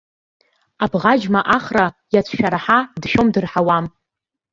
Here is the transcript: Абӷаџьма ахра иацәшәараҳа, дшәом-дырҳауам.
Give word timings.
Абӷаџьма 0.83 1.41
ахра 1.55 1.85
иацәшәараҳа, 2.13 2.79
дшәом-дырҳауам. 3.01 3.85